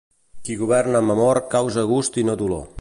Qui 0.47 0.55
governa 0.61 1.03
amb 1.05 1.15
amor, 1.17 1.41
causa 1.53 1.87
gust 1.93 2.21
i 2.23 2.29
no 2.31 2.41
dolor. 2.45 2.69